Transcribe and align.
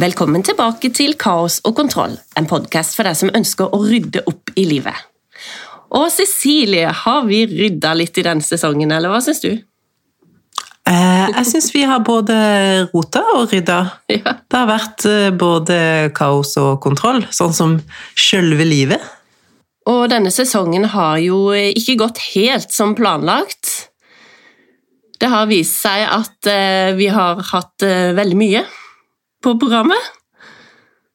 Velkommen 0.00 0.40
tilbake 0.40 0.88
til 0.96 1.12
Kaos 1.20 1.58
og 1.68 1.74
kontroll, 1.76 2.14
en 2.38 2.46
podkast 2.48 2.94
for 2.96 3.04
deg 3.04 3.18
som 3.18 3.28
ønsker 3.36 3.74
å 3.74 3.80
rydde 3.84 4.22
opp 4.30 4.52
i 4.56 4.62
livet. 4.64 4.96
Og 5.92 6.06
Cecilie, 6.14 6.86
har 7.02 7.26
vi 7.26 7.42
rydda 7.50 7.90
litt 7.98 8.16
i 8.16 8.24
denne 8.24 8.40
sesongen, 8.40 8.94
eller 8.96 9.12
hva 9.12 9.18
syns 9.20 9.42
du? 9.44 9.50
Eh, 10.88 11.26
jeg 11.34 11.44
syns 11.50 11.68
vi 11.74 11.84
har 11.84 12.00
både 12.06 12.38
rota 12.94 13.26
og 13.34 13.52
rydda. 13.52 13.78
Ja. 14.14 14.38
Det 14.40 14.62
har 14.62 14.70
vært 14.70 15.06
eh, 15.10 15.28
både 15.36 15.78
kaos 16.16 16.56
og 16.62 16.80
kontroll, 16.80 17.26
sånn 17.28 17.52
som 17.60 17.78
sjølve 18.16 18.64
livet. 18.64 19.04
Og 19.90 20.06
denne 20.08 20.32
sesongen 20.32 20.88
har 20.94 21.20
jo 21.20 21.50
ikke 21.52 22.00
gått 22.06 22.24
helt 22.30 22.72
som 22.72 22.96
planlagt. 22.96 23.90
Det 25.20 25.28
har 25.28 25.50
vist 25.50 25.82
seg 25.84 26.08
at 26.08 26.48
eh, 26.48 26.94
vi 26.96 27.12
har 27.12 27.42
hatt 27.52 27.84
eh, 27.84 28.14
veldig 28.16 28.46
mye 28.48 28.68
på 29.42 29.54
programmet. 29.60 30.10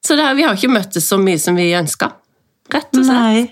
Så 0.05 0.15
det, 0.17 0.27
vi 0.37 0.45
har 0.45 0.57
ikke 0.57 0.73
møttes 0.73 1.07
så 1.09 1.17
mye 1.21 1.41
som 1.41 1.57
vi 1.57 1.71
ønska, 1.77 2.11
rett 2.73 2.91
og 2.93 3.05
slett. 3.05 3.13
Nei. 3.13 3.45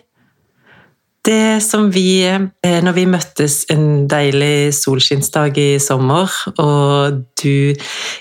Det 1.23 1.63
som 1.63 1.85
vi 1.87 2.25
eh, 2.27 2.79
Når 2.83 2.95
vi 2.97 3.05
møttes 3.07 3.61
en 3.71 4.09
deilig 4.11 4.73
solskinnsdag 4.75 5.55
i 5.61 5.79
sommer, 5.79 6.27
og 6.59 7.21
du 7.39 7.71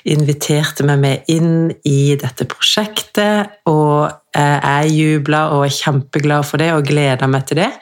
inviterte 0.06 0.87
meg 0.87 1.01
med 1.02 1.33
inn 1.33 1.73
i 1.83 2.15
dette 2.15 2.47
prosjektet, 2.47 3.59
og 3.66 4.06
jeg 4.39 4.95
jubla 4.95 5.42
og 5.56 5.66
er 5.66 5.75
kjempeglad 5.75 6.47
for 6.47 6.62
det 6.62 6.70
og 6.77 6.87
gleder 6.87 7.28
meg 7.28 7.48
til 7.50 7.64
det. 7.64 7.72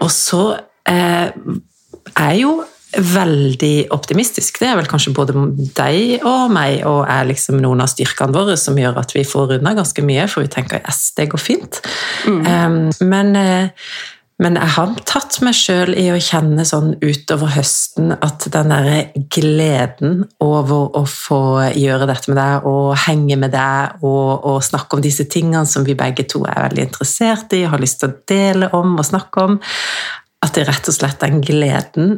Og 0.00 0.12
så 0.14 0.44
eh, 0.88 1.28
er 2.14 2.34
jo 2.38 2.60
veldig 2.96 3.90
optimistisk. 3.94 4.60
Det 4.60 4.68
er 4.70 4.78
vel 4.78 4.88
kanskje 4.90 5.14
både 5.14 5.34
deg 5.76 6.24
og 6.26 6.52
meg, 6.54 6.82
og 6.88 7.04
er 7.08 7.28
liksom 7.30 7.60
noen 7.62 7.82
av 7.84 7.90
styrkene 7.92 8.34
våre 8.34 8.56
som 8.60 8.78
gjør 8.78 9.00
at 9.02 9.14
vi 9.14 9.26
får 9.26 9.58
unna 9.58 9.74
ganske 9.78 10.04
mye, 10.06 10.26
for 10.30 10.44
vi 10.44 10.52
tenker 10.52 10.82
yes, 10.82 11.10
det 11.18 11.30
går 11.32 11.42
fint. 11.42 11.82
Um, 12.26 12.88
men, 13.06 13.36
eh, 13.38 13.92
men 14.40 14.56
jeg 14.58 14.72
har 14.74 14.94
tatt 15.08 15.38
meg 15.44 15.54
sjøl 15.54 15.92
i 16.00 16.08
å 16.10 16.18
kjenne 16.20 16.64
sånn 16.66 16.94
utover 17.02 17.52
høsten 17.54 18.14
at 18.16 18.46
den 18.52 18.72
derre 18.72 19.26
gleden 19.32 20.24
over 20.42 20.96
å 20.98 21.04
få 21.08 21.42
gjøre 21.76 22.08
dette 22.10 22.32
med 22.32 22.40
deg 22.40 22.66
og 22.70 22.94
henge 23.04 23.36
med 23.38 23.54
deg 23.54 24.00
og, 24.00 24.48
og 24.48 24.64
snakke 24.64 24.96
om 24.96 25.04
disse 25.04 25.28
tingene 25.30 25.68
som 25.68 25.86
vi 25.86 25.98
begge 25.98 26.26
to 26.30 26.42
er 26.48 26.64
veldig 26.66 26.88
interessert 26.88 27.54
i, 27.54 27.66
har 27.68 27.82
lyst 27.82 28.00
til 28.02 28.10
å 28.10 28.18
dele 28.32 28.72
om 28.76 28.96
og 28.96 29.06
snakke 29.12 29.46
om, 29.46 29.60
at 30.40 30.56
det 30.56 30.66
rett 30.66 30.88
og 30.88 30.96
slett 30.96 31.20
den 31.20 31.42
gleden 31.44 32.16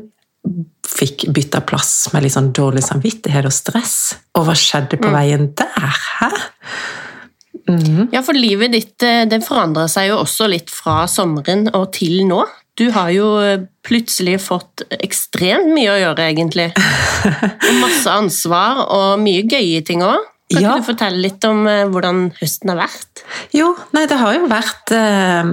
fikk 0.89 1.27
bytta 1.35 1.63
plass 1.67 2.11
med 2.13 2.25
litt 2.25 2.35
sånn 2.35 2.51
dårlig 2.55 2.83
samvittighet 2.87 3.47
og 3.49 3.55
stress. 3.55 3.97
Og 4.39 4.47
hva 4.49 4.57
skjedde 4.59 4.99
på 5.01 5.13
veien 5.15 5.51
der? 5.59 6.01
Hæ? 6.19 6.31
Mm. 7.71 8.09
Ja, 8.11 8.25
for 8.27 8.35
livet 8.35 8.75
ditt 8.75 9.05
eh, 9.07 9.23
det 9.31 9.45
forandrer 9.47 9.87
seg 9.91 10.11
jo 10.11 10.19
også 10.25 10.49
litt 10.51 10.73
fra 10.73 11.05
sommeren 11.11 11.69
og 11.71 11.93
til 11.95 12.25
nå. 12.27 12.43
Du 12.79 12.89
har 12.95 13.13
jo 13.15 13.29
eh, 13.43 13.63
plutselig 13.87 14.39
fått 14.43 14.85
ekstremt 14.99 15.71
mye 15.75 15.93
å 15.93 16.01
gjøre, 16.01 16.27
egentlig. 16.33 16.71
Og 16.75 17.81
masse 17.85 18.11
ansvar 18.11 18.83
og 18.89 19.23
mye 19.23 19.45
gøye 19.47 19.83
ting 19.87 20.03
òg. 20.07 20.29
Kan 20.53 20.63
Ja. 20.63 20.71
ikke 20.75 20.83
du 20.83 20.89
fortelle 20.93 21.21
litt 21.23 21.45
om 21.49 21.67
eh, 21.71 21.85
hvordan 21.89 22.23
høsten 22.41 22.73
har 22.73 22.79
vært? 22.83 23.23
Jo, 23.57 23.71
nei, 23.97 24.05
det 24.11 24.19
har 24.21 24.35
jo 24.37 24.47
vært 24.51 24.93
eh, 24.97 25.53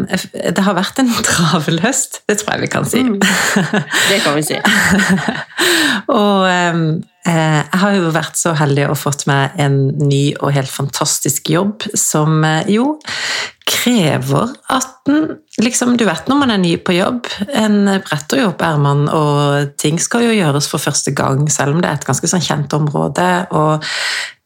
Det 0.51 0.63
har 0.65 0.75
vært 0.77 0.99
en 1.03 1.11
travel 1.29 1.79
høst, 1.83 2.21
det 2.29 2.39
tror 2.41 2.55
jeg 2.57 2.65
vi 2.67 2.71
kan 2.73 2.85
si. 2.89 3.03
Det 3.03 4.19
kan 4.25 4.35
vi 4.35 4.43
si. 4.49 4.59
og 6.19 6.45
eh, 6.49 6.79
eh, 7.27 7.59
jeg 7.59 7.81
har 7.83 7.97
jo 7.97 8.13
vært 8.15 8.39
så 8.39 8.55
heldig 8.57 8.87
og 8.89 8.99
fått 8.99 9.25
meg 9.29 9.57
en 9.61 9.79
ny 10.01 10.23
og 10.39 10.53
helt 10.55 10.71
fantastisk 10.71 11.51
jobb 11.53 11.87
som 11.97 12.41
eh, 12.47 12.71
jo 12.75 12.93
krever 13.69 14.49
at 14.73 14.95
den 15.05 15.35
liksom, 15.61 15.93
Du 15.99 16.05
vet 16.07 16.27
når 16.29 16.39
man 16.39 16.53
er 16.53 16.61
ny 16.61 16.73
på 16.81 16.95
jobb, 16.97 17.29
en 17.53 17.83
bretter 18.05 18.41
jo 18.41 18.49
opp 18.53 18.63
ermene, 18.65 19.11
og 19.13 19.77
ting 19.81 19.99
skal 20.01 20.25
jo 20.25 20.33
gjøres 20.33 20.69
for 20.71 20.81
første 20.81 21.13
gang, 21.13 21.45
selv 21.53 21.75
om 21.75 21.83
det 21.83 21.91
er 21.91 21.99
et 21.99 22.09
ganske 22.09 22.31
sånn 22.31 22.45
kjent 22.45 22.75
område. 22.79 23.29
og 23.51 23.85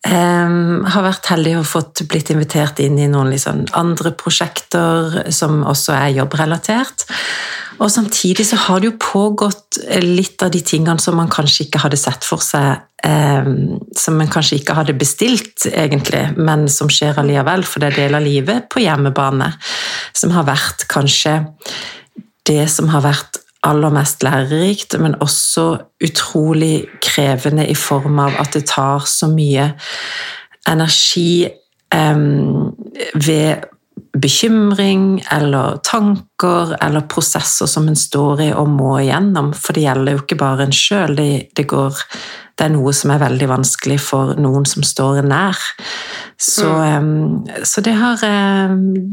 Um, 0.03 0.81
har 0.84 1.06
vært 1.06 1.30
heldig 1.31 1.53
og 1.62 1.68
fått 1.69 2.01
blitt 2.12 2.28
invitert 2.34 2.81
inn 2.84 2.97
i 3.00 3.06
noen 3.07 3.30
liksom 3.31 3.62
andre 3.80 4.12
prosjekter 4.19 5.31
som 5.31 5.62
også 5.63 5.94
er 5.95 6.18
jobbrelatert. 6.18 7.06
Og 7.82 7.92
samtidig 7.92 8.46
så 8.48 8.58
har 8.68 8.82
det 8.82 8.92
jo 8.92 9.00
pågått 9.02 9.80
litt 10.04 10.44
av 10.46 10.52
de 10.54 10.62
tingene 10.66 11.02
som 11.02 11.18
man 11.18 11.32
kanskje 11.32 11.68
ikke 11.68 11.82
hadde 11.84 12.00
sett 12.00 12.26
for 12.28 12.44
seg, 12.44 12.84
eh, 13.04 13.50
som 13.98 14.18
man 14.20 14.32
kanskje 14.32 14.60
ikke 14.62 14.76
hadde 14.78 14.96
bestilt, 14.98 15.66
egentlig, 15.72 16.26
men 16.38 16.68
som 16.72 16.92
skjer 16.92 17.20
allikevel, 17.20 17.66
for 17.68 17.84
det 17.84 17.92
er 17.92 18.02
del 18.04 18.20
av 18.20 18.26
livet 18.26 18.70
på 18.72 18.84
hjemmebane, 18.84 19.54
som 20.14 20.36
har 20.36 20.48
vært 20.50 20.88
kanskje 20.92 21.40
det 22.48 22.68
som 22.72 22.92
har 22.94 23.06
vært 23.06 23.42
aller 23.64 23.94
mest 23.96 24.24
lærerikt, 24.26 24.98
men 25.00 25.16
også 25.24 25.68
utrolig 26.04 26.86
krevende 27.04 27.66
i 27.72 27.76
form 27.80 28.20
av 28.20 28.36
at 28.42 28.56
det 28.58 28.66
tar 28.68 29.06
så 29.08 29.30
mye 29.32 29.70
energi 30.68 31.46
eh, 31.48 32.26
ved 33.16 33.70
bekymring 34.18 35.24
eller 35.31 35.78
tanker 35.84 36.76
eller 36.81 37.02
prosesser 37.09 37.66
som 37.70 37.88
en 37.90 37.98
står 37.98 38.42
i 38.42 38.50
og 38.54 38.70
må 38.70 38.96
igjennom. 39.02 39.52
For 39.58 39.76
det 39.76 39.86
gjelder 39.88 40.16
jo 40.18 40.24
ikke 40.24 40.40
bare 40.40 40.68
en 40.68 40.76
sjøl, 40.76 41.16
det, 41.18 41.30
det, 41.58 41.68
går- 41.70 42.06
det 42.53 42.68
er 42.68 42.74
noe 42.75 42.91
som 42.94 43.09
er 43.14 43.22
veldig 43.24 43.47
vanskelig 43.50 43.97
for 44.03 44.36
noen 44.38 44.66
som 44.69 44.86
står 44.86 45.24
nær. 45.25 45.58
Så, 46.38 46.68
mm. 46.68 47.64
så 47.66 47.81
det, 47.86 47.94
har, 47.97 48.19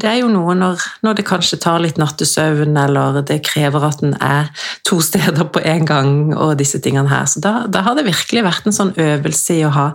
det 0.00 0.08
er 0.08 0.18
jo 0.18 0.28
noe 0.32 0.52
når, 0.58 0.82
når 1.06 1.16
det 1.16 1.24
kanskje 1.28 1.60
tar 1.62 1.80
litt 1.80 2.00
nattesøvn, 2.00 2.76
eller 2.82 3.20
det 3.24 3.38
krever 3.46 3.86
at 3.86 4.02
en 4.04 4.16
er 4.18 4.50
to 4.88 4.98
steder 5.04 5.46
på 5.52 5.62
en 5.72 5.88
gang, 5.88 6.12
og 6.34 6.58
disse 6.60 6.82
tingene 6.84 7.08
her. 7.08 7.24
Så 7.30 7.40
da, 7.44 7.54
da 7.70 7.84
har 7.86 7.96
det 7.96 8.08
virkelig 8.08 8.44
vært 8.44 8.68
en 8.68 8.76
sånn 8.76 8.92
øvelse 9.00 9.56
i 9.56 9.64
å 9.64 9.72
ha 9.72 9.86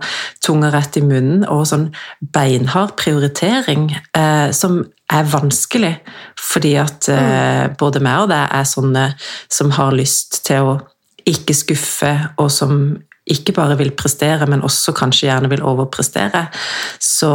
tunga 0.42 0.72
rett 0.74 0.98
i 0.98 1.04
munnen, 1.06 1.46
og 1.46 1.66
sånn 1.70 1.90
beinhard 2.34 2.96
prioritering, 2.98 3.92
eh, 4.16 4.50
som 4.56 4.82
er 5.12 5.30
vanskelig, 5.30 5.94
fordi 6.40 6.74
at 6.82 7.06
eh, 7.12 7.66
både 7.78 8.02
meg 8.02 8.24
og 8.24 8.32
deg 8.32 8.50
er 8.58 8.66
sånne 8.66 9.08
som 9.46 9.70
har 9.76 9.94
lyst 9.94 10.42
til 10.48 10.72
å 10.72 10.76
ikke 11.26 11.54
skuffe, 11.58 12.12
og 12.38 12.50
som 12.54 12.80
ikke 13.26 13.54
bare 13.56 13.76
vil 13.80 13.90
prestere, 13.98 14.46
men 14.46 14.62
også 14.66 14.94
kanskje 14.96 15.26
gjerne 15.26 15.50
vil 15.50 15.64
overprestere. 15.66 16.44
Så, 17.02 17.30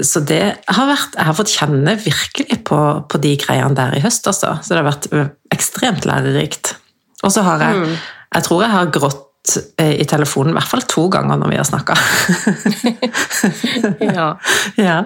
så 0.00 0.22
det 0.24 0.42
har 0.64 0.88
vært 0.88 1.18
Jeg 1.18 1.28
har 1.28 1.36
fått 1.36 1.52
kjenne 1.52 1.96
virkelig 2.00 2.62
på, 2.64 2.80
på 3.08 3.20
de 3.20 3.34
greiene 3.40 3.76
der 3.76 3.98
i 3.98 4.02
høst, 4.04 4.26
altså. 4.30 4.56
Så 4.62 4.72
det 4.72 4.80
har 4.80 4.88
vært 4.88 5.10
ekstremt 5.54 6.08
lærerikt. 6.08 6.76
Og 7.22 7.32
så 7.32 7.44
har 7.44 7.62
jeg 7.62 7.86
Jeg 8.34 8.48
tror 8.48 8.64
jeg 8.64 8.72
har 8.72 8.92
grått 8.92 9.22
i 9.78 10.04
telefonen 10.08 10.54
i 10.54 10.56
hvert 10.56 10.70
fall 10.70 10.82
to 10.88 11.02
ganger 11.12 11.36
når 11.36 11.50
vi 11.52 11.58
har 11.60 11.68
snakka. 11.68 11.96
Ja. 14.00 14.30
ja. 14.88 14.96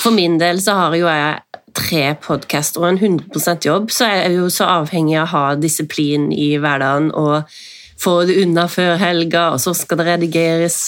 For 0.00 0.14
min 0.14 0.38
del 0.40 0.60
så 0.64 0.78
har 0.78 0.96
jo 0.96 1.04
jeg 1.04 1.60
tre 1.74 2.02
podcaster 2.22 2.80
og 2.80 2.92
en 2.92 3.18
100% 3.18 3.66
jobb, 3.66 3.90
så 3.92 4.08
jeg 4.08 4.24
er 4.28 4.36
jo 4.38 4.48
så 4.52 4.68
avhengig 4.78 5.18
av 5.18 5.26
å 5.26 5.32
ha 5.32 5.44
disiplin 5.58 6.30
i 6.32 6.54
hverdagen 6.62 7.10
og 7.18 7.50
få 8.04 8.18
det 8.28 8.36
unna 8.44 8.68
før 8.70 8.98
helga, 9.00 9.48
og 9.54 9.62
så 9.62 9.74
skal 9.76 10.00
det 10.00 10.08
redigeres. 10.12 10.78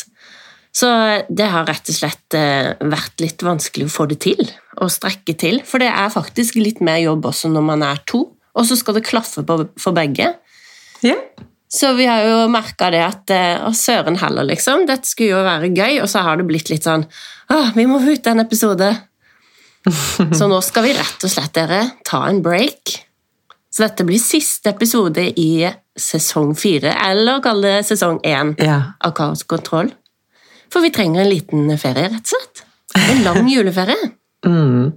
Så 0.77 0.89
det 1.33 1.49
har 1.49 1.65
rett 1.69 1.89
og 1.89 1.97
slett 1.97 2.37
eh, 2.37 2.75
vært 2.85 3.23
litt 3.25 3.43
vanskelig 3.45 3.89
å 3.89 3.95
få 3.95 4.09
det 4.11 4.21
til, 4.27 4.43
å 4.77 4.91
strekke 4.93 5.37
til. 5.41 5.63
For 5.65 5.81
det 5.81 5.89
er 5.89 6.13
faktisk 6.13 6.59
litt 6.61 6.83
mer 6.85 7.01
jobb 7.01 7.31
også 7.33 7.49
når 7.53 7.65
man 7.65 7.85
er 7.87 8.03
to, 8.09 8.27
og 8.57 8.69
så 8.69 8.77
skal 8.77 8.99
det 8.99 9.07
klaffe 9.09 9.45
på, 9.47 9.63
for 9.81 9.97
begge. 9.97 10.35
ja. 11.07 11.19
Så 11.77 11.89
vi 11.99 12.05
har 12.07 12.23
jo 12.23 12.45
merka 12.47 12.93
det 12.95 13.01
at 13.03 13.31
eh, 13.35 13.59
Å, 13.67 13.73
søren 13.75 14.15
heller, 14.21 14.47
liksom. 14.47 14.85
Dette 14.87 15.09
skulle 15.11 15.35
jo 15.35 15.41
være 15.43 15.73
gøy, 15.75 15.99
og 15.99 16.07
så 16.09 16.23
har 16.23 16.39
det 16.39 16.47
blitt 16.47 16.71
litt 16.71 16.87
sånn 16.87 17.03
Å, 17.03 17.57
vi 17.75 17.89
må 17.91 17.99
få 18.05 18.15
ut 18.15 18.29
en 18.31 18.43
episode. 18.45 18.93
Så 20.39 20.47
nå 20.51 20.61
skal 20.65 20.87
vi 20.87 20.95
rett 20.97 21.27
og 21.27 21.31
slett, 21.31 21.53
dere, 21.59 21.81
ta 22.07 22.23
en 22.31 22.39
break. 22.43 22.95
Så 23.71 23.85
dette 23.85 24.07
blir 24.07 24.23
siste 24.23 24.71
episode 24.73 25.27
i 25.39 25.67
sesong 25.97 26.55
fire, 26.59 26.93
eller 27.09 27.41
kall 27.45 27.63
det 27.65 27.79
sesong 27.89 28.21
én 28.27 28.55
ja. 28.63 28.81
av 29.01 29.15
Kaos 29.17 29.47
kontroll. 29.49 29.91
For 30.73 30.85
vi 30.85 30.93
trenger 30.95 31.23
en 31.23 31.31
liten 31.31 31.71
ferie, 31.81 32.11
rett 32.13 32.27
og 32.27 32.35
slett. 32.35 32.65
En 33.01 33.23
lang 33.25 33.49
juleferie. 33.55 34.13
Mm. 34.47 34.93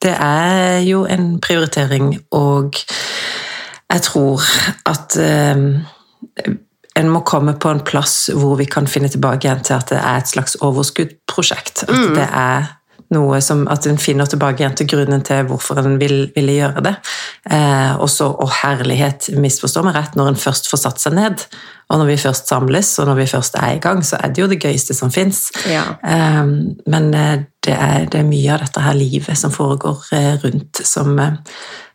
Det 0.00 0.16
er 0.16 0.80
jo 0.86 1.04
en 1.04 1.34
prioritering, 1.42 2.14
og 2.32 2.78
jeg 3.90 4.02
tror 4.06 4.44
at 4.88 5.16
eh, 5.20 5.64
en 7.00 7.10
må 7.12 7.22
komme 7.26 7.54
på 7.60 7.72
en 7.72 7.82
plass 7.86 8.30
hvor 8.34 8.56
vi 8.60 8.66
kan 8.70 8.88
finne 8.90 9.10
tilbake 9.12 9.46
igjen 9.46 9.64
til 9.66 9.76
at 9.76 9.92
det 9.92 9.98
er 10.00 10.22
et 10.22 10.30
slags 10.30 10.56
overskuddprosjekt. 10.64 11.84
At 11.88 12.14
det 12.16 12.26
er 12.26 12.70
noe 13.14 13.40
som 13.42 13.66
At 13.70 13.86
en 13.90 13.98
finner 14.00 14.28
tilbake 14.30 14.62
igjen 14.62 14.76
til 14.78 14.88
grunnen 14.90 15.24
til 15.26 15.44
hvorfor 15.48 15.80
en 15.82 15.98
vil, 16.00 16.30
ville 16.36 16.56
gjøre 16.56 16.84
det. 16.86 16.94
Eh, 17.50 17.92
og 17.98 18.08
så, 18.12 18.30
og 18.30 18.50
herlighet, 18.62 19.32
misforstå 19.40 19.82
meg 19.86 19.98
rett, 19.98 20.16
når 20.18 20.32
en 20.32 20.40
først 20.40 20.70
får 20.70 20.82
satt 20.84 21.02
seg 21.02 21.16
ned, 21.18 21.44
og 21.90 21.98
når 21.98 22.12
vi 22.12 22.18
først 22.22 22.50
samles, 22.50 22.92
og 23.02 23.08
når 23.10 23.18
vi 23.18 23.28
først 23.32 23.58
er 23.58 23.74
i 23.74 23.82
gang, 23.82 24.04
så 24.06 24.20
er 24.22 24.30
det 24.30 24.44
jo 24.44 24.48
det 24.50 24.60
gøyeste 24.62 24.94
som 24.94 25.10
fins. 25.14 25.48
Ja. 25.66 25.82
Eh, 26.06 26.54
men 26.94 27.10
eh, 27.18 27.42
det 27.66 27.74
er, 27.74 28.06
det 28.10 28.22
er 28.22 28.28
mye 28.28 28.54
av 28.54 28.62
dette 28.64 28.84
her 28.84 28.96
livet 28.96 29.38
som 29.38 29.52
foregår 29.52 30.06
eh, 30.16 30.32
rundt, 30.44 30.82
som, 30.86 31.12
eh, 31.18 31.40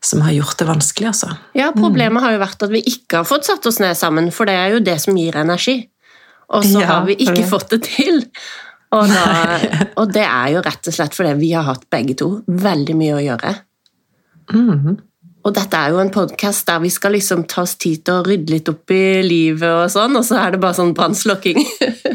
som 0.04 0.22
har 0.28 0.36
gjort 0.36 0.60
det 0.60 0.68
vanskelig, 0.70 1.10
altså. 1.14 1.32
Ja, 1.58 1.72
Problemet 1.76 2.26
har 2.26 2.36
jo 2.36 2.44
vært 2.44 2.68
at 2.68 2.76
vi 2.76 2.84
ikke 2.92 3.24
har 3.24 3.30
fått 3.30 3.48
satt 3.48 3.66
oss 3.66 3.80
ned 3.82 3.96
sammen, 3.98 4.30
for 4.36 4.52
det 4.52 4.60
er 4.60 4.76
jo 4.76 4.84
det 4.84 5.00
som 5.02 5.18
gir 5.18 5.40
energi. 5.40 5.80
Og 6.54 6.68
så 6.68 6.84
Ja, 6.84 6.92
har 6.92 7.08
vi 7.08 7.16
ikke 7.26 7.48
fått 7.50 7.72
det 7.74 7.82
til. 7.88 8.22
Og, 8.96 9.10
da, 9.12 9.58
og 10.00 10.14
det 10.16 10.24
er 10.24 10.54
jo 10.56 10.62
rett 10.66 10.88
og 10.88 10.96
slett 10.96 11.16
fordi 11.18 11.34
vi 11.42 11.50
har 11.56 11.66
hatt 11.68 11.84
begge 11.92 12.16
to 12.22 12.30
veldig 12.48 12.96
mye 13.00 13.18
å 13.18 13.24
gjøre. 13.26 13.52
Mhm. 14.54 14.96
Og 15.46 15.54
dette 15.54 15.78
er 15.78 15.92
jo 15.94 16.00
en 16.02 16.10
podkast 16.10 16.66
der 16.66 16.80
vi 16.82 16.90
skal 16.90 17.14
liksom 17.14 17.44
ta 17.46 17.62
oss 17.68 17.76
tid 17.78 18.00
til 18.08 18.16
å 18.18 18.24
rydde 18.26 18.50
litt 18.50 18.70
opp 18.72 18.90
i 18.96 19.22
livet, 19.22 19.68
og 19.70 19.92
sånn, 19.94 20.16
og 20.18 20.24
så 20.26 20.40
er 20.42 20.56
det 20.56 20.62
bare 20.64 20.74
sånn 20.74 20.96
brannslukking. 20.98 21.60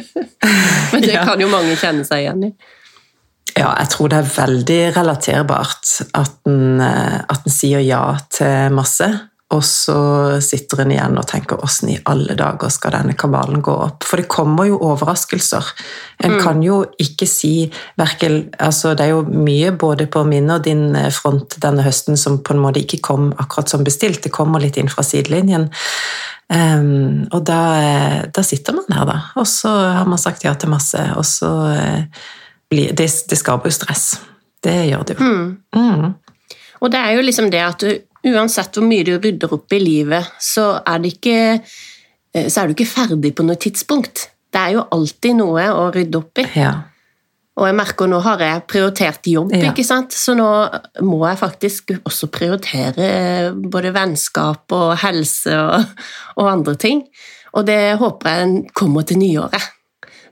Men 0.93 1.05
det 1.05 1.13
Ja. 1.15 1.23
kan 1.29 1.39
jo 1.39 1.47
mange 1.53 1.77
kjenne 1.79 2.03
seg 2.09 2.25
igjen 2.25 2.49
i. 2.49 2.51
Ja, 3.55 3.69
jeg 3.79 3.89
tror 3.93 4.11
det 4.11 4.19
er 4.19 4.33
veldig 4.35 4.81
relaterbart 4.97 5.93
at 6.19 6.35
en, 6.51 6.81
eh, 6.81 7.21
at 7.31 7.47
en 7.47 7.55
sier 7.55 7.83
ja 7.87 8.03
til 8.35 8.75
masse, 8.75 9.07
og 9.51 9.65
så 9.67 9.99
sitter 10.45 10.85
en 10.85 10.93
igjen 10.95 11.17
og 11.19 11.27
tenker 11.27 11.59
'åssen 11.59 11.89
i 11.91 11.99
alle 12.07 12.37
dager 12.39 12.71
skal 12.71 12.93
denne 12.95 13.17
kabalen 13.19 13.63
gå 13.63 13.73
opp'? 13.75 14.05
For 14.07 14.17
det 14.17 14.29
kommer 14.29 14.69
jo 14.69 14.79
overraskelser. 14.79 15.65
En 16.23 16.39
kan 16.41 16.63
jo 16.63 16.85
ikke 16.99 17.27
si 17.27 17.73
verken 17.99 18.51
altså 18.59 18.95
Det 18.95 19.07
er 19.07 19.11
jo 19.11 19.23
mye 19.23 19.73
både 19.73 20.07
på 20.07 20.25
min 20.25 20.51
og 20.51 20.63
din 20.63 20.95
eh, 20.95 21.11
front 21.11 21.57
denne 21.61 21.83
høsten 21.83 22.17
som 22.17 22.39
på 22.39 22.55
en 22.55 22.61
måte 22.61 22.81
ikke 22.81 23.03
kom 23.03 23.33
akkurat 23.39 23.69
som 23.69 23.85
bestilt. 23.85 24.23
Det 24.23 24.33
kommer 24.33 24.61
litt 24.61 24.77
inn 24.77 24.89
fra 24.89 25.03
sidelinjen. 25.03 25.71
Um, 26.49 27.29
og 27.33 27.45
da, 27.47 27.61
eh, 27.79 28.23
da 28.35 28.43
sitter 28.43 28.75
man 28.75 28.85
her, 28.91 29.05
da. 29.07 29.21
Og 29.37 29.47
så 29.47 29.69
har 29.69 30.07
man 30.07 30.19
sagt 30.19 30.45
ja 30.45 30.55
til 30.55 30.71
masse, 30.71 30.99
og 31.17 31.25
så 31.25 31.51
uh, 31.71 32.03
blir 32.71 32.93
det, 32.93 33.07
det 33.31 33.39
skaper 33.39 33.71
jo 33.71 33.73
stress. 33.73 34.21
Det 34.63 34.89
gjør 34.91 35.05
det 35.07 35.17
jo. 35.19 35.27
Mm. 35.75 36.15
Og 36.81 36.91
det 36.91 36.99
er 36.99 37.13
jo 37.17 37.23
liksom 37.23 37.51
det 37.53 37.61
at 37.63 37.81
du, 37.81 38.10
uansett 38.27 38.77
hvor 38.77 38.87
mye 38.87 39.07
du 39.07 39.15
rydder 39.19 39.55
opp 39.57 39.73
i 39.73 39.81
livet, 39.83 40.29
så 40.43 40.75
er, 40.85 41.01
det 41.03 41.15
ikke, 41.17 41.39
eh, 42.35 42.47
så 42.51 42.63
er 42.63 42.69
du 42.71 42.77
ikke 42.77 42.91
ferdig 42.91 43.35
på 43.39 43.47
noe 43.47 43.57
tidspunkt. 43.61 44.29
Det 44.51 44.61
er 44.61 44.77
jo 44.79 44.87
alltid 44.93 45.37
noe 45.39 45.67
å 45.73 45.89
rydde 45.95 46.19
opp 46.19 46.41
i. 46.43 46.47
Ja. 46.59 46.75
Og 47.61 47.67
jeg 47.69 47.77
merker 47.77 48.09
nå 48.09 48.21
har 48.25 48.41
jeg 48.41 48.63
prioritert 48.71 49.27
jobb, 49.29 49.53
Ja. 49.53 49.71
ikke 49.71 49.85
sant? 49.85 50.13
så 50.17 50.33
nå 50.35 50.47
må 51.05 51.19
jeg 51.29 51.39
faktisk 51.39 51.91
også 51.99 52.31
prioritere 52.33 53.53
både 53.53 53.93
vennskap 53.93 54.73
og 54.73 54.95
helse 55.03 55.53
og, 55.59 55.85
og 56.37 56.49
andre 56.49 56.75
ting. 56.81 57.03
Og 57.53 57.67
det 57.67 57.99
håper 58.01 58.31
jeg 58.31 58.73
kommer 58.79 59.03
til 59.03 59.19
nyåret. 59.19 59.61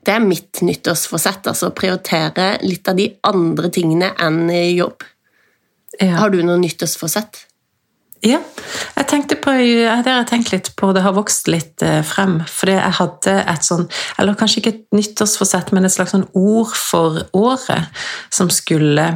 Det 0.06 0.14
er 0.14 0.24
mitt 0.24 0.62
nyttårsforsett, 0.64 1.46
altså 1.50 1.68
å 1.68 1.74
prioritere 1.76 2.58
litt 2.62 2.88
av 2.88 2.96
de 2.96 3.10
andre 3.28 3.68
tingene 3.74 4.12
enn 4.24 4.46
jobb. 4.72 5.02
Ja. 6.00 6.14
Har 6.22 6.30
du 6.30 6.38
noe 6.46 6.56
nyttårsforsett? 6.62 7.42
Ja, 8.26 8.40
jeg 8.96 9.06
tenkte 9.06 9.36
på, 9.38 9.52
det 9.54 10.10
har 10.10 10.24
tenkt 10.26 10.50
litt 10.50 10.72
på, 10.78 10.90
det 10.94 11.04
har 11.04 11.14
vokst 11.14 11.46
litt 11.50 11.82
eh, 11.86 12.00
frem. 12.06 12.40
Fordi 12.50 12.74
jeg 12.74 12.96
hadde 12.98 13.34
et 13.52 13.66
sånn, 13.66 13.86
eller 14.18 14.38
kanskje 14.38 14.62
ikke 14.62 14.72
et 14.74 14.82
nyttårsforsett, 14.96 15.70
men 15.76 15.86
et 15.86 15.94
slags 15.94 16.16
sånn 16.16 16.26
ord 16.38 16.74
for 16.74 17.20
året 17.38 18.02
som 18.34 18.50
skulle, 18.50 19.06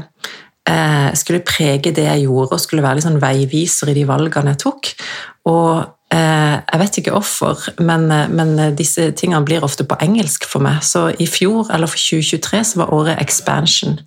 eh, 0.70 1.08
skulle 1.19 1.43
prege 1.46 1.94
det 1.96 2.06
jeg 2.06 2.28
gjorde, 2.28 2.54
og 2.54 2.62
skulle 2.62 2.84
være 2.84 3.00
litt 3.00 3.08
sånn 3.08 3.22
veiviser 3.22 3.90
i 3.90 3.96
de 3.99 4.06
valgene 4.08 4.54
jeg 4.54 4.62
tok. 4.62 4.93
Og 5.50 5.75
jeg 6.12 6.81
vet 6.81 6.99
ikke 7.00 7.14
hvorfor, 7.14 7.61
men, 7.81 8.11
eh, 8.12 8.29
men 8.29 8.76
disse 8.76 9.11
tingene 9.17 9.44
blir 9.47 9.64
ofte 9.64 9.87
på 9.88 9.97
engelsk 10.05 10.44
for 10.49 10.64
meg. 10.64 10.82
Så 10.85 11.06
i 11.17 11.26
fjor, 11.26 11.70
eller 11.73 11.88
for 11.88 12.00
2023, 12.00 12.61
så 12.64 12.82
var 12.82 12.93
året 12.93 13.23
expansion. 13.23 13.99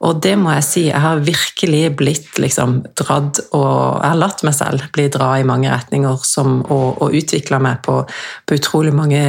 Og 0.00 0.20
det 0.22 0.34
må 0.38 0.52
jeg 0.56 0.66
si, 0.66 0.82
jeg 0.88 1.00
har 1.00 1.22
virkelig 1.24 1.84
blitt 1.96 2.40
liksom 2.42 2.82
dratt 2.98 3.40
og 3.56 4.02
Jeg 4.02 4.10
har 4.10 4.18
latt 4.18 4.42
meg 4.44 4.54
selv 4.54 4.84
bli 4.94 5.06
dratt 5.12 5.40
i 5.40 5.46
mange 5.46 5.70
retninger 5.70 6.18
som, 6.24 6.60
og, 6.70 7.00
og 7.02 7.14
utvikla 7.16 7.58
meg 7.62 7.80
på, 7.84 7.96
på 8.46 8.58
utrolig 8.58 8.92
mange 8.94 9.20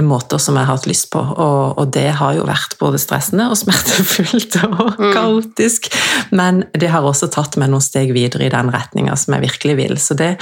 måter 0.00 0.40
som 0.40 0.56
jeg 0.56 0.66
har 0.66 0.76
hatt 0.76 0.88
lyst 0.88 1.10
på. 1.12 1.20
Og, 1.20 1.78
og 1.78 1.92
det 1.94 2.08
har 2.18 2.36
jo 2.36 2.46
vært 2.48 2.76
både 2.80 3.00
stressende 3.02 3.48
og 3.50 3.58
smertefullt 3.60 4.58
og 4.68 5.00
kaotisk. 5.14 5.90
Men 6.30 6.64
det 6.78 6.92
har 6.92 7.06
også 7.06 7.30
tatt 7.32 7.58
meg 7.60 7.72
noen 7.72 7.84
steg 7.84 8.12
videre 8.16 8.46
i 8.46 8.52
den 8.52 8.72
retninga 8.72 9.16
som 9.18 9.36
jeg 9.36 9.46
virkelig 9.48 9.78
vil. 9.78 9.98
Så 10.00 10.16
det, 10.18 10.34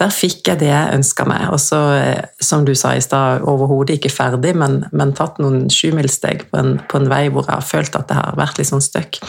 der 0.00 0.14
fikk 0.14 0.52
jeg 0.52 0.62
det 0.64 0.75
jeg 0.76 0.94
ønska 0.98 1.24
meg. 1.28 1.46
Og 1.52 1.58
så, 1.62 1.78
eh, 1.98 2.24
som 2.40 2.64
du 2.64 2.74
sa 2.74 2.92
i 2.96 3.00
stad, 3.04 3.42
overhodet 3.48 3.96
ikke 3.98 4.10
ferdig, 4.12 4.54
men, 4.56 4.84
men 4.92 5.12
tatt 5.16 5.38
noen 5.42 5.66
sjumilssteg 5.72 6.46
på, 6.50 6.58
en- 6.60 6.78
på 6.88 7.00
en 7.00 7.08
vei 7.10 7.24
hvor 7.28 7.46
jeg 7.48 7.54
har 7.56 7.66
følt 7.66 7.96
at 7.98 8.08
det 8.08 8.16
har 8.20 8.34
vært 8.36 8.58
litt 8.58 8.68
sånn 8.70 8.84
støkk. 8.84 9.20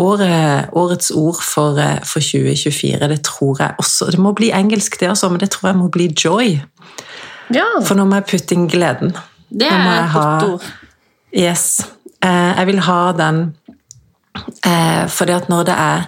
Året, 0.00 0.68
årets 0.72 1.10
ord 1.14 1.40
for, 1.42 1.78
eh, 1.78 1.98
for 2.04 2.20
2024, 2.20 3.08
det 3.08 3.22
tror 3.26 3.58
jeg 3.60 3.74
også 3.78 4.10
Det 4.10 4.18
må 4.18 4.32
bli 4.34 4.50
engelsk, 4.52 4.98
det 5.00 5.10
også, 5.10 5.30
men 5.30 5.40
det 5.40 5.50
tror 5.50 5.70
jeg 5.72 5.76
må 5.80 5.88
bli 5.90 6.08
joy. 6.14 6.60
Ja, 7.52 7.66
For 7.84 7.94
nå 7.98 8.06
må 8.08 8.14
jeg 8.20 8.26
putte 8.30 8.52
inn 8.56 8.68
gleden. 8.68 9.12
det 9.52 9.68
er 9.68 10.04
et 10.06 10.12
godt 10.14 10.48
ord. 10.54 10.62
Yes. 11.36 11.80
Eh, 12.22 12.54
jeg 12.56 12.66
vil 12.66 12.78
ha 12.80 13.12
den 13.12 13.54
fordi 15.12 15.34
at 15.34 15.48
når 15.52 15.66
det 15.68 15.74
er 15.76 16.04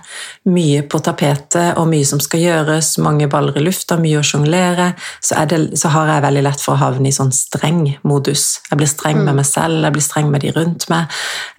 mye 0.49 0.83
på 0.89 1.01
tapetet 1.05 1.79
og 1.81 1.89
mye 1.91 2.07
som 2.09 2.21
skal 2.23 2.41
gjøres, 2.41 2.95
mange 3.05 3.29
baller 3.29 3.59
i 3.61 3.65
lufta, 3.65 3.99
mye 4.01 4.21
å 4.21 4.25
sjonglere, 4.25 4.91
så, 5.21 5.45
så 5.77 5.93
har 5.93 6.13
jeg 6.13 6.25
veldig 6.25 6.45
lett 6.47 6.65
for 6.65 6.75
å 6.75 6.81
havne 6.81 7.11
i 7.11 7.15
sånn 7.15 7.33
streng 7.37 7.83
modus. 8.09 8.47
Jeg 8.71 8.81
blir 8.81 8.91
streng 8.91 9.21
med 9.27 9.37
meg 9.41 9.49
selv, 9.49 9.83
jeg 9.85 9.97
blir 9.97 10.07
streng 10.07 10.33
med 10.33 10.45
de 10.45 10.53
rundt 10.57 10.89
meg, 10.93 11.13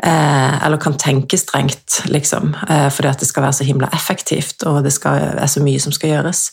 eh, 0.06 0.58
eller 0.66 0.82
kan 0.82 0.98
tenke 1.02 1.38
strengt, 1.38 2.02
liksom, 2.10 2.56
eh, 2.68 2.88
fordi 2.94 3.14
at 3.14 3.22
det 3.22 3.30
skal 3.30 3.46
være 3.46 3.60
så 3.60 3.70
himla 3.70 3.92
effektivt, 3.94 4.66
og 4.70 4.82
det 4.86 4.94
skal, 4.96 5.38
er 5.38 5.52
så 5.52 5.62
mye 5.66 5.82
som 5.82 5.94
skal 5.96 6.16
gjøres. 6.16 6.48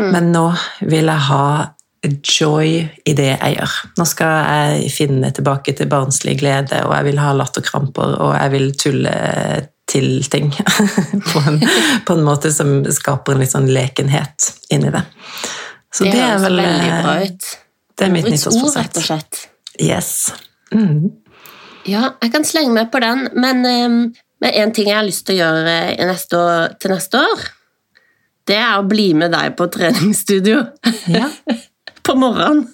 Men 0.00 0.32
nå 0.32 0.46
vil 0.80 1.12
jeg 1.12 1.28
ha 1.28 1.44
joy 2.22 2.74
i 3.04 3.14
det 3.16 3.28
jeg 3.30 3.56
gjør. 3.56 3.74
Nå 3.98 4.06
skal 4.08 4.34
jeg 4.38 4.92
finne 4.94 5.30
tilbake 5.34 5.74
til 5.76 5.90
barnslig 5.90 6.38
glede, 6.40 6.82
og 6.86 6.94
jeg 6.96 7.08
vil 7.10 7.20
ha 7.22 7.34
latterkramper, 7.36 8.16
og 8.24 8.34
jeg 8.36 8.54
vil 8.54 8.68
tulle 8.80 9.14
til 9.88 10.24
ting 10.28 10.50
på, 11.30 11.42
en, 11.48 11.62
på 12.04 12.16
en 12.18 12.26
måte 12.26 12.52
som 12.52 12.82
skaper 12.92 13.34
en 13.34 13.42
litt 13.44 13.54
sånn 13.54 13.70
lekenhet 13.72 14.50
inni 14.74 14.92
det. 14.92 15.04
Så 15.94 16.04
Det 16.04 16.12
det, 16.12 16.24
er 16.26 16.42
vel 16.42 16.60
veldig 16.60 16.90
bra 16.92 17.14
eh, 17.16 17.30
ut. 17.30 17.52
Det 17.98 18.06
er 18.06 18.12
mitt 18.14 18.28
nyttårsforsett. 18.28 19.44
Yes. 19.80 20.10
Mm. 20.74 21.08
Ja, 21.88 22.12
jeg 22.20 22.32
kan 22.34 22.44
slenge 22.44 22.74
meg 22.76 22.90
på 22.92 23.00
den, 23.02 23.24
men 23.38 23.64
um, 23.64 24.00
en 24.44 24.74
ting 24.76 24.90
jeg 24.90 24.98
har 24.98 25.06
lyst 25.06 25.24
til 25.26 25.38
å 25.38 25.46
gjøre 25.46 25.78
i 25.96 26.08
neste 26.08 26.38
år, 26.38 26.74
til 26.82 26.92
neste 26.92 27.22
år, 27.24 27.46
det 28.48 28.56
er 28.56 28.76
å 28.78 28.86
bli 28.88 29.10
med 29.18 29.32
deg 29.34 29.56
på 29.58 29.68
treningsstudio 29.72 30.62
Ja. 31.12 31.28
på 32.08 32.16
morgenen. 32.18 32.64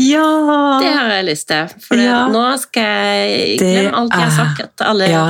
ja. 0.00 0.26
Det 0.82 0.92
har 0.96 1.10
jeg 1.18 1.26
lyst 1.28 1.48
til. 1.50 1.68
For 1.84 2.00
Ja. 2.00 2.22
nå 2.32 2.44
skal 2.62 2.82
jeg 3.28 3.58
glemme 3.60 3.92
alt 4.00 4.12
jeg 4.16 4.24
har 4.24 4.36
sagt. 4.38 4.80
Alle, 4.86 5.08
Ja, 5.12 5.26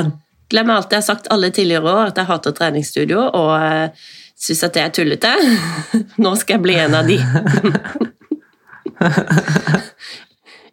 glemme 0.51 0.77
alt 0.79 0.91
jeg 0.95 1.03
har 1.03 1.09
sagt 1.09 1.27
alle 1.35 1.51
tidligere 1.51 1.85
år, 1.93 2.07
at 2.13 2.17
jeg 2.23 2.27
hater 2.31 2.53
treningsstudio 2.57 3.21
og 3.27 3.53
uh, 3.59 3.89
syns 4.39 4.63
at 4.65 4.75
det 4.79 4.83
er 4.87 4.95
tullete. 4.95 5.33
Nå 6.25 6.35
skal 6.41 6.57
jeg 6.59 6.63
bli 6.69 6.79
en 6.79 6.95
av 6.95 7.07
de. 7.11 7.19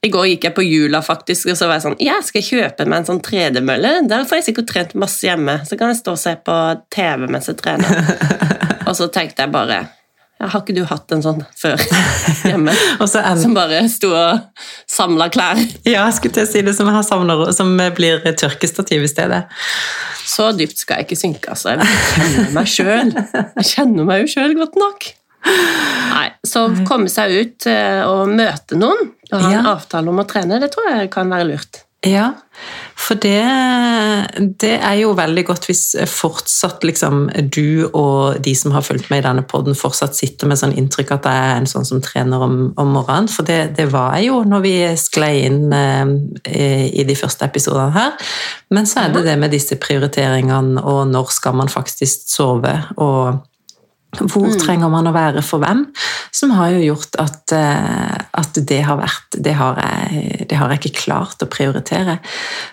I 0.05 0.10
går 0.13 0.25
gikk 0.29 0.44
jeg 0.46 0.53
på 0.53 0.62
Jula, 0.65 1.00
faktisk, 1.01 1.50
og 1.50 1.58
så 1.58 1.65
var 1.65 1.79
jeg 1.79 1.86
sånn 1.88 1.96
Ja, 2.03 2.20
skal 2.22 2.41
jeg 2.44 2.50
kjøpe 2.51 2.86
meg 2.86 3.00
en 3.01 3.08
sånn 3.08 3.22
tredemølle? 3.25 3.96
Der 4.10 4.27
får 4.29 4.38
jeg 4.39 4.46
sikkert 4.51 4.67
trent 4.70 4.94
masse 5.01 5.25
hjemme. 5.25 5.55
Så 5.65 5.77
kan 5.79 5.89
jeg 5.89 5.98
stå 6.03 6.13
og 6.13 6.22
se 6.22 6.36
på 6.46 6.58
TV 6.94 7.25
mens 7.32 7.50
jeg 7.50 7.58
trener. 7.58 7.89
Og 8.88 8.94
så 8.94 9.08
tenkte 9.10 9.41
jeg 9.48 9.50
bare 9.55 9.79
Har 10.42 10.62
ikke 10.62 10.74
du 10.75 10.82
hatt 10.86 11.12
en 11.15 11.22
sånn 11.24 11.39
før 11.58 11.80
hjemme? 12.44 12.74
En, 13.00 13.39
Som 13.39 13.54
bare 13.56 13.80
sto 13.89 14.10
og 14.12 14.42
samla 14.92 15.30
klær? 15.32 15.62
ja, 15.88 16.01
jeg 16.06 16.15
skulle 16.18 16.36
til 16.36 16.44
å 16.44 16.50
si 16.51 16.63
det 16.68 16.74
som 16.75 16.89
jeg 16.92 16.98
har 16.98 17.06
savner, 17.08 17.46
som 17.56 17.72
blir 17.96 18.20
tørkestativ 18.36 19.06
i 19.08 19.12
stedet. 19.12 19.46
Så 20.25 20.50
dypt 20.58 20.82
skal 20.82 21.00
jeg 21.01 21.08
ikke 21.08 21.20
synke, 21.22 21.54
altså. 21.56 21.77
Jeg 21.77 21.88
kjenner 22.18 22.51
meg 22.58 22.68
sjøl. 22.74 23.13
Jeg 23.62 23.70
kjenner 23.72 24.10
meg 24.12 24.25
jo 24.25 24.32
sjøl 24.36 24.58
godt 24.60 24.75
nok. 24.82 25.08
Nei, 25.46 26.27
Så 26.46 26.65
komme 26.89 27.08
seg 27.13 27.32
ut 27.38 27.68
eh, 27.70 28.01
og 28.10 28.27
møte 28.34 28.75
noen 28.80 29.12
og 29.32 29.39
ha 29.39 29.46
en 29.46 29.54
Ja. 29.56 29.63
avtale 29.75 30.10
om 30.12 30.20
å 30.22 30.25
trene, 30.27 30.60
det 30.62 30.72
tror 30.74 30.89
jeg 30.92 31.12
kan 31.13 31.30
være 31.32 31.48
lurt. 31.54 31.85
Ja, 32.05 32.31
for 32.95 33.17
det, 33.19 33.41
det, 34.62 34.75
er 34.77 34.93
jo 35.01 35.12
veldig 35.17 35.43
godt 35.45 35.65
hvis 35.67 35.95
fortsatt 36.09 36.85
liksom, 36.88 37.25
du 37.53 37.89
og 37.89 38.38
de 38.45 38.53
som 38.55 38.74
har 38.75 38.85
fulgt 38.85 39.09
med 39.12 39.24
i 39.24 39.25
denne 39.25 39.43
poden, 39.45 39.75
fortsatt 39.77 40.15
sitter 40.17 40.50
med 40.50 40.59
sånn 40.62 40.75
inntrykk 40.77 41.15
at 41.17 41.27
jeg 41.29 41.47
er 41.50 41.59
en 41.59 41.69
sånn 41.69 41.88
som 41.88 42.03
trener 42.05 42.45
om, 42.45 42.55
om 42.81 42.93
morgenen. 42.95 43.29
For 43.31 43.47
det, 43.47 43.75
det, 43.79 43.89
var 43.93 44.15
jeg 44.15 44.29
jo 44.29 44.39
når 44.47 44.63
vi 44.63 44.75
sklei 45.01 45.33
inn 45.47 45.74
eh, 45.75 46.85
i 46.93 47.05
de 47.07 47.17
første 47.19 47.50
episodene 47.50 47.91
her. 47.97 48.15
Men 48.74 48.89
så 48.89 49.05
er 49.05 49.17
det 49.17 49.25
det 49.27 49.35
med 49.41 49.53
disse 49.53 49.77
prioriteringene, 49.81 50.85
og 50.85 51.09
når 51.12 51.35
skal 51.35 51.57
man 51.57 51.74
faktisk 51.74 52.29
sove, 52.31 52.77
og 52.95 53.43
hvor 54.24 54.48
mm. 54.48 54.57
trenger 54.62 54.91
man 54.91 55.10
å 55.10 55.13
være 55.15 55.43
for 55.45 55.63
hvem? 55.63 55.86
Som 56.36 56.53
har 56.55 56.74
jo 56.75 56.84
gjort 56.84 57.17
at, 57.22 57.53
eh, 57.55 58.15
at 58.41 58.60
det 58.69 58.81
har 58.88 59.00
vært 59.00 59.39
det 59.45 59.55
har, 59.60 59.79
jeg, 59.81 60.48
det 60.50 60.60
har, 60.60 60.72
jeg, 60.74 60.84
ikke 60.84 61.03
klart 61.05 61.43
å 61.43 61.50
prioritere. 61.51 62.17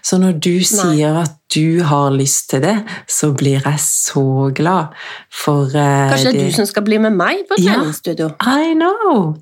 Så 0.05 0.19
når 0.23 0.39
du 0.43 0.55
Nei. 0.55 0.69
sier 0.69 1.19
at 1.25 1.39
du 1.53 1.83
har 1.85 2.15
lyst 2.15 2.51
til 2.53 2.63
det, 2.65 2.79
så 3.11 3.33
blir 3.37 3.61
jeg 3.61 3.83
så 3.83 4.49
glad. 4.57 4.95
For 5.29 5.69
uh, 5.69 6.09
Kanskje 6.13 6.33
det 6.33 6.47
er 6.47 6.49
du 6.49 6.57
som 6.57 6.69
skal 6.69 6.87
bli 6.87 7.01
med 7.03 7.19
meg 7.19 7.45
på 7.51 7.59
treningsstudio? 7.61 8.33
Ja, 8.39 8.57
I 8.71 8.73
know! 8.79 9.37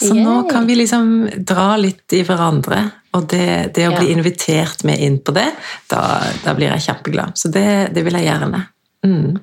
Så 0.00 0.14
Yay. 0.14 0.24
nå 0.24 0.42
kan 0.48 0.64
vi 0.64 0.78
liksom 0.80 1.28
dra 1.44 1.74
litt 1.76 2.12
i 2.16 2.22
hverandre. 2.24 2.86
Og 3.18 3.26
det, 3.28 3.72
det 3.74 3.88
å 3.90 3.94
bli 3.98 4.12
invitert 4.14 4.84
med 4.86 5.02
inn 5.02 5.18
på 5.20 5.34
det, 5.34 5.48
da, 5.90 6.00
da 6.44 6.54
blir 6.56 6.70
jeg 6.70 6.86
kjempeglad. 6.86 7.36
Så 7.36 7.50
det, 7.52 7.90
det 7.94 8.04
vil 8.06 8.16
jeg 8.16 8.28
gjerne. 8.30 8.62
Mm. 9.04 9.40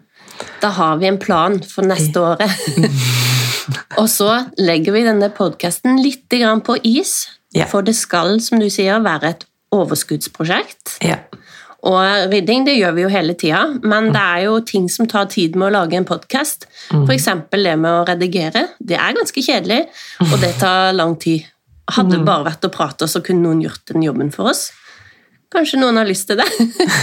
Da 0.62 0.72
har 0.74 0.98
vi 1.02 1.10
en 1.10 1.20
plan 1.22 1.60
for 1.64 1.86
neste 1.88 2.22
året. 2.22 2.52
og 4.02 4.08
så 4.10 4.30
legger 4.58 4.96
vi 4.96 5.04
denne 5.06 5.30
podkasten 5.34 6.00
litt 6.02 6.34
på 6.66 6.78
is, 6.84 7.28
yeah. 7.56 7.68
for 7.70 7.86
det 7.86 7.96
skal, 7.96 8.40
som 8.42 8.60
du 8.62 8.70
sier, 8.74 9.04
være 9.04 9.34
et 9.36 9.46
overskuddsprosjekt. 9.76 10.98
Yeah. 11.06 11.26
Og 11.88 12.32
rydding 12.32 12.66
det 12.66 12.78
gjør 12.80 12.96
vi 12.96 13.04
jo 13.06 13.12
hele 13.12 13.36
tida, 13.38 13.62
men 13.86 14.10
det 14.16 14.22
er 14.22 14.48
jo 14.48 14.58
ting 14.66 14.88
som 14.90 15.08
tar 15.08 15.30
tid 15.32 15.56
med 15.56 15.70
å 15.70 15.76
lage 15.76 16.00
en 16.00 16.08
podkast. 16.08 16.66
Mm. 16.92 17.06
F.eks. 17.06 17.30
det 17.54 17.76
med 17.78 17.92
å 17.92 18.08
redigere. 18.08 18.66
Det 18.80 18.98
er 18.98 19.16
ganske 19.16 19.44
kjedelig, 19.46 19.84
og 20.26 20.36
det 20.42 20.56
tar 20.62 20.96
lang 20.98 21.16
tid. 21.22 21.46
Hadde 21.88 22.18
det 22.18 22.24
mm. 22.24 22.28
bare 22.28 22.50
vært 22.50 22.68
å 22.68 22.74
prate, 22.74 23.08
så 23.08 23.22
kunne 23.24 23.46
noen 23.46 23.62
gjort 23.64 23.86
den 23.94 24.04
jobben 24.04 24.34
for 24.34 24.52
oss. 24.52 24.72
Kanskje 25.54 25.80
noen 25.80 25.96
har 25.96 26.08
lyst 26.08 26.27
til 26.27 26.39
det? 26.39 26.48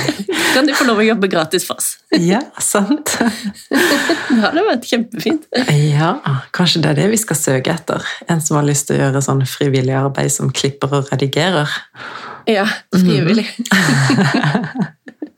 kan 0.55 0.67
de 0.69 0.75
få 0.77 0.85
lov 0.85 1.01
å 1.01 1.07
jobbe 1.07 1.31
gratis 1.33 1.65
for 1.69 1.81
oss? 1.81 1.95
ja, 2.33 2.43
sant. 2.61 3.17
det 3.71 4.41
hadde 4.43 4.67
vært 4.67 4.89
kjempefint. 4.89 5.47
ja, 5.73 6.11
kanskje 6.57 6.85
det 6.85 6.93
er 6.93 7.01
det 7.03 7.09
vi 7.15 7.21
skal 7.23 7.41
søke 7.41 7.73
etter. 7.73 8.05
En 8.29 8.45
som 8.45 8.59
har 8.61 8.69
lyst 8.69 8.91
til 8.91 8.99
å 8.99 9.07
gjøre 9.07 9.25
sånn 9.25 9.45
frivillig 9.49 9.97
arbeid 9.97 10.33
som 10.35 10.53
klipper 10.53 11.01
og 11.01 11.09
redigerer. 11.13 11.73
Ja, 12.51 12.67
frivillig. 12.93 13.49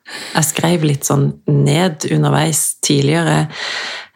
Jeg 0.06 0.46
skrev 0.46 0.84
litt 0.86 1.06
sånn 1.06 1.30
ned 1.50 2.06
underveis 2.14 2.76
tidligere, 2.84 3.46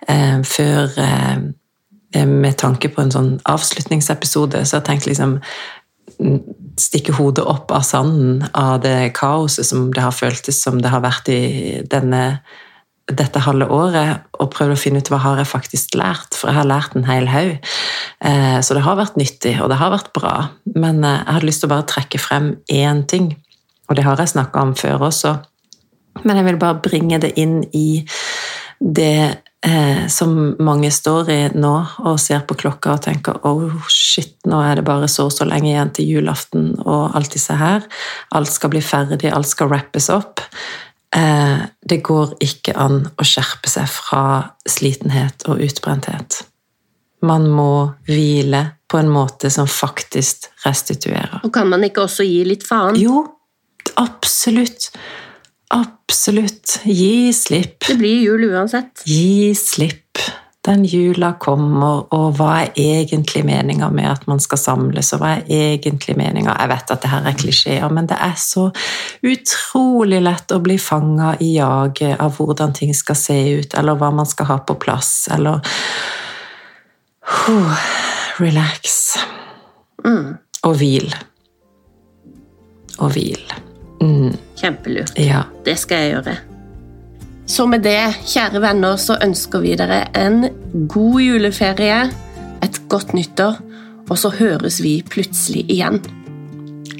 eh, 0.09 0.39
før 0.47 1.01
eh, 1.07 1.49
Med 2.11 2.57
tanke 2.59 2.89
på 2.91 3.05
en 3.05 3.13
sånn 3.15 3.29
avslutningsepisode, 3.47 4.65
så 4.67 4.81
jeg 4.81 4.85
tenkte 4.89 5.13
liksom 5.13 5.37
stikke 6.81 7.15
hodet 7.19 7.45
opp 7.49 7.73
av 7.75 7.85
sanden 7.87 8.45
av 8.57 8.81
det 8.85 9.13
kaoset 9.17 9.67
som 9.67 9.91
det 9.95 10.03
har 10.05 10.15
føltes 10.15 10.63
som 10.63 10.81
det 10.83 10.93
har 10.93 11.03
vært 11.05 11.29
i 11.33 11.43
denne, 11.91 12.41
dette 13.11 13.43
halve 13.45 13.69
året, 13.75 14.25
og 14.39 14.53
prøvd 14.55 14.75
å 14.75 14.81
finne 14.81 15.03
ut 15.03 15.11
hva 15.13 15.21
har 15.25 15.43
jeg 15.43 15.51
faktisk 15.51 15.99
lært, 15.99 16.37
for 16.37 16.51
jeg 16.51 16.61
har 16.61 16.71
lært 16.71 16.97
en 16.97 17.09
hel 17.09 17.29
haug. 17.31 17.71
Eh, 18.25 18.59
så 18.65 18.77
det 18.77 18.85
har 18.87 18.99
vært 19.01 19.19
nyttig, 19.21 19.57
og 19.61 19.71
det 19.73 19.81
har 19.81 19.93
vært 19.95 20.13
bra. 20.17 20.35
Men 20.75 21.05
eh, 21.05 21.21
jeg 21.21 21.37
hadde 21.37 21.51
lyst 21.51 21.65
til 21.65 21.71
å 21.71 21.75
bare 21.75 21.89
trekke 21.91 22.23
frem 22.23 22.51
én 22.71 23.05
ting, 23.11 23.33
og 23.89 23.99
det 23.99 24.07
har 24.07 24.21
jeg 24.21 24.35
snakka 24.37 24.67
om 24.69 24.75
før 24.79 25.09
også. 25.11 25.37
Men 26.25 26.41
jeg 26.41 26.49
vil 26.51 26.61
bare 26.61 26.83
bringe 26.83 27.21
det 27.23 27.35
inn 27.41 27.61
i 27.77 28.03
det 28.81 29.50
eh, 29.67 30.07
som 30.09 30.57
mange 30.59 30.91
står 30.91 31.31
i 31.31 31.41
nå 31.55 31.73
og 32.05 32.21
ser 32.21 32.45
på 32.49 32.57
klokka 32.59 32.97
og 32.97 33.03
tenker 33.07 33.41
oh 33.49 33.89
shit, 33.93 34.37
nå 34.49 34.61
er 34.65 34.81
det 34.81 34.87
bare 34.89 35.09
så 35.11 35.29
og 35.29 35.35
så 35.35 35.47
lenge 35.49 35.73
igjen 35.73 35.93
til 35.97 36.13
julaften 36.17 36.73
og 36.85 37.17
alt 37.17 37.33
disse 37.37 37.57
her. 37.61 37.87
Alt 38.37 38.53
skal 38.53 38.73
bli 38.75 38.83
ferdig, 38.85 39.33
alt 39.33 39.51
skal 39.51 39.71
wrappes 39.73 40.11
opp. 40.15 40.45
Eh, 41.17 41.63
det 41.83 42.03
går 42.07 42.37
ikke 42.45 42.77
an 42.79 43.03
å 43.19 43.27
skjerpe 43.27 43.71
seg 43.71 43.89
fra 43.91 44.25
slitenhet 44.69 45.49
og 45.51 45.63
utbrenthet. 45.67 46.45
Man 47.27 47.51
må 47.53 47.91
hvile 48.09 48.63
på 48.91 48.99
en 48.99 49.11
måte 49.13 49.51
som 49.53 49.69
faktisk 49.71 50.49
restituerer. 50.65 51.43
Og 51.45 51.53
kan 51.55 51.69
man 51.71 51.85
ikke 51.87 52.07
også 52.07 52.25
gi 52.27 52.41
litt 52.49 52.65
faen? 52.67 52.97
Jo, 52.99 53.27
absolutt. 54.01 54.89
Absolutt. 55.75 56.81
Gi 56.85 57.33
slipp. 57.33 57.85
Det 57.89 57.95
blir 57.95 58.23
jul 58.23 58.45
uansett. 58.51 59.03
Gi 59.07 59.55
slipp. 59.55 60.19
Den 60.67 60.83
jula 60.85 61.31
kommer, 61.41 62.03
og 62.13 62.35
hva 62.37 62.67
er 62.67 62.67
egentlig 62.77 63.41
meninga 63.49 63.87
med 63.95 64.11
at 64.11 64.27
man 64.29 64.43
skal 64.45 64.61
samles, 64.61 65.15
og 65.17 65.23
hva 65.23 65.31
er 65.39 65.79
egentlig 65.79 66.19
meninga 66.21 66.53
Jeg 66.53 66.69
vet 66.69 66.93
at 66.93 67.01
det 67.01 67.13
her 67.13 67.29
er 67.31 67.39
klisjeer, 67.41 67.87
men 67.89 68.11
det 68.11 68.19
er 68.21 68.35
så 68.37 68.67
utrolig 69.25 70.21
lett 70.21 70.53
å 70.53 70.61
bli 70.61 70.77
fanga 70.77 71.33
i 71.41 71.55
jaget 71.55 72.21
av 72.21 72.37
hvordan 72.37 72.77
ting 72.77 72.93
skal 72.93 73.17
se 73.17 73.39
ut, 73.63 73.79
eller 73.79 73.97
hva 73.97 74.13
man 74.13 74.29
skal 74.29 74.51
ha 74.51 74.59
på 74.61 74.77
plass, 74.85 75.31
eller 75.33 75.65
oh, 77.49 77.89
Relax. 78.37 79.17
Mm. 80.05 80.37
Og 80.69 80.77
hvil. 80.77 81.09
Og 83.01 83.17
hvil. 83.17 83.41
Mm. 84.01 84.37
Kjempelurt. 84.57 85.19
Ja. 85.19 85.45
Det 85.65 85.77
skal 85.79 86.05
jeg 86.05 86.15
gjøre. 86.15 86.37
Så 87.51 87.67
med 87.67 87.83
det, 87.83 87.99
kjære 88.31 88.61
venner, 88.63 88.97
så 88.97 89.17
ønsker 89.25 89.65
vi 89.65 89.75
dere 89.79 90.05
en 90.19 90.45
god 90.89 91.21
juleferie, 91.21 92.05
et 92.63 92.83
godt 92.89 93.15
nyttår, 93.17 93.59
og 94.11 94.19
så 94.19 94.31
høres 94.39 94.83
vi 94.83 95.01
plutselig 95.11 95.67
igjen. 95.71 95.99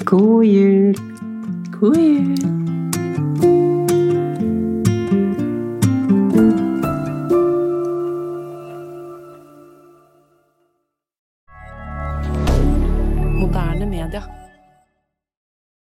God 0.05 0.45
jul. 0.45 0.99
God 1.79 1.97
jul. 1.97 2.70